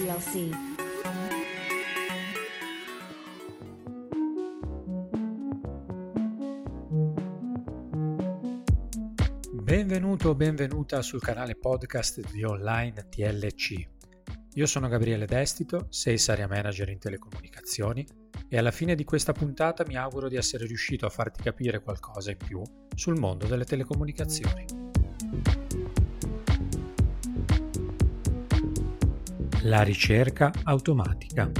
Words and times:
TLC. 0.00 0.48
Benvenuto 9.52 10.30
o 10.30 10.34
benvenuta 10.34 11.02
sul 11.02 11.20
canale 11.20 11.54
podcast 11.54 12.32
di 12.32 12.42
Online 12.44 13.08
TLC. 13.10 13.88
Io 14.54 14.66
sono 14.66 14.88
Gabriele 14.88 15.26
Destito, 15.26 15.86
Sales 15.90 16.28
Area 16.30 16.48
Manager 16.48 16.88
in 16.88 16.98
telecomunicazioni 16.98 18.06
e 18.48 18.56
alla 18.56 18.70
fine 18.70 18.94
di 18.94 19.04
questa 19.04 19.32
puntata 19.32 19.84
mi 19.86 19.96
auguro 19.96 20.28
di 20.28 20.36
essere 20.36 20.64
riuscito 20.64 21.04
a 21.04 21.10
farti 21.10 21.42
capire 21.42 21.82
qualcosa 21.82 22.30
in 22.30 22.38
più 22.38 22.62
sul 22.96 23.18
mondo 23.18 23.46
delle 23.46 23.66
telecomunicazioni. 23.66 24.89
La 29.64 29.82
ricerca 29.82 30.50
automatica. 30.64 31.50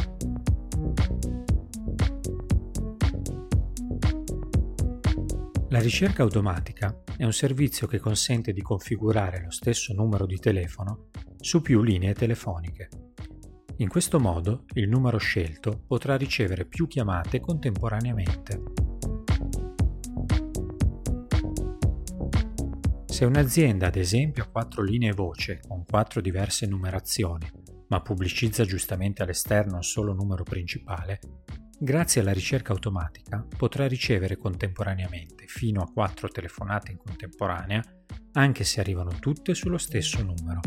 La 5.69 5.81
ricerca 5.81 6.23
automatica 6.23 7.03
è 7.19 7.25
un 7.25 7.33
servizio 7.35 7.87
che 7.87 7.99
consente 7.99 8.55
di 8.55 8.63
configurare 8.63 9.43
lo 9.43 9.51
stesso 9.51 9.93
numero 9.93 10.25
di 10.25 10.39
telefono 10.39 11.09
su 11.39 11.61
più 11.61 11.83
linee 11.83 12.15
telefoniche. 12.15 12.89
In 13.77 13.89
questo 13.89 14.19
modo 14.19 14.65
il 14.73 14.89
numero 14.89 15.19
scelto 15.19 15.83
potrà 15.87 16.17
ricevere 16.17 16.65
più 16.65 16.87
chiamate 16.87 17.41
contemporaneamente. 17.41 18.62
Se 23.05 23.27
un'azienda 23.27 23.89
ad 23.89 23.97
esempio 23.97 24.45
ha 24.45 24.48
quattro 24.48 24.83
linee 24.83 25.12
voce 25.12 25.61
con 25.69 25.85
quattro 25.85 26.23
diverse 26.23 26.67
numerazioni, 26.67 27.47
ma 27.91 28.00
pubblicizza 28.00 28.64
giustamente 28.64 29.22
all'esterno 29.22 29.77
un 29.77 29.84
solo 29.84 30.12
numero 30.12 30.42
principale, 30.42 31.20
Grazie 31.83 32.20
alla 32.20 32.34
ricerca 32.34 32.74
automatica 32.74 33.42
potrà 33.56 33.88
ricevere 33.88 34.36
contemporaneamente 34.36 35.46
fino 35.46 35.80
a 35.80 35.91
4 35.91 36.28
telefonate 36.28 36.91
in 36.91 36.98
contemporanea, 36.98 37.83
anche 38.33 38.64
se 38.64 38.80
arrivano 38.80 39.12
tutte 39.18 39.55
sullo 39.55 39.78
stesso 39.78 40.22
numero. 40.22 40.61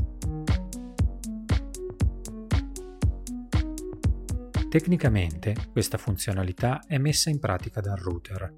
Tecnicamente 4.69 5.55
questa 5.71 5.99
funzionalità 5.99 6.81
è 6.88 6.97
messa 6.97 7.29
in 7.29 7.38
pratica 7.38 7.79
dal 7.79 7.97
router, 7.97 8.55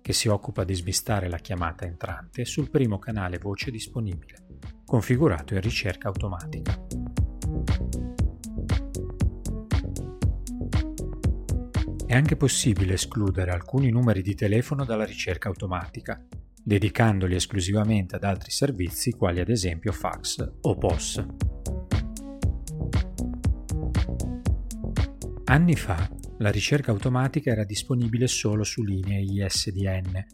che 0.00 0.12
si 0.12 0.28
occupa 0.28 0.62
di 0.62 0.74
smistare 0.74 1.28
la 1.28 1.38
chiamata 1.38 1.86
entrante 1.86 2.44
sul 2.44 2.70
primo 2.70 3.00
canale 3.00 3.38
voce 3.38 3.72
disponibile, 3.72 4.46
configurato 4.84 5.54
in 5.54 5.60
ricerca 5.60 6.06
automatica. 6.06 7.05
È 12.06 12.14
anche 12.14 12.36
possibile 12.36 12.94
escludere 12.94 13.50
alcuni 13.50 13.90
numeri 13.90 14.22
di 14.22 14.36
telefono 14.36 14.84
dalla 14.84 15.04
ricerca 15.04 15.48
automatica, 15.48 16.24
dedicandoli 16.62 17.34
esclusivamente 17.34 18.14
ad 18.14 18.22
altri 18.22 18.52
servizi 18.52 19.10
quali 19.10 19.40
ad 19.40 19.48
esempio 19.48 19.90
fax 19.90 20.52
o 20.60 20.76
POS. 20.76 21.26
Anni 25.46 25.74
fa 25.74 26.08
la 26.38 26.50
ricerca 26.52 26.92
automatica 26.92 27.50
era 27.50 27.64
disponibile 27.64 28.28
solo 28.28 28.62
su 28.62 28.84
linee 28.84 29.22
ISDN, 29.22 30.24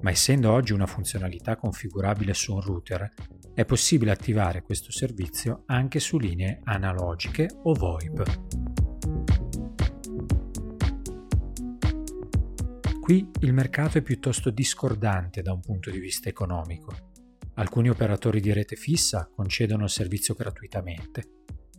ma 0.00 0.10
essendo 0.10 0.50
oggi 0.50 0.72
una 0.72 0.86
funzionalità 0.86 1.56
configurabile 1.56 2.32
su 2.32 2.54
un 2.54 2.62
router, 2.62 3.12
è 3.52 3.66
possibile 3.66 4.12
attivare 4.12 4.62
questo 4.62 4.90
servizio 4.90 5.64
anche 5.66 6.00
su 6.00 6.18
linee 6.18 6.60
analogiche 6.64 7.50
o 7.64 7.74
VoIP. 7.74 8.61
Qui 13.02 13.28
il 13.40 13.52
mercato 13.52 13.98
è 13.98 14.00
piuttosto 14.00 14.50
discordante 14.50 15.42
da 15.42 15.52
un 15.52 15.60
punto 15.60 15.90
di 15.90 15.98
vista 15.98 16.28
economico. 16.28 17.10
Alcuni 17.54 17.90
operatori 17.90 18.40
di 18.40 18.52
rete 18.52 18.76
fissa 18.76 19.28
concedono 19.34 19.82
il 19.82 19.90
servizio 19.90 20.34
gratuitamente, 20.34 21.24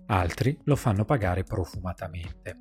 altri 0.07 0.59
lo 0.65 0.75
fanno 0.75 1.05
pagare 1.05 1.43
profumatamente. 1.43 2.59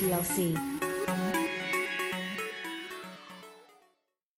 TLC. 0.00 1.39